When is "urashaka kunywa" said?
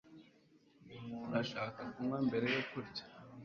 1.27-2.17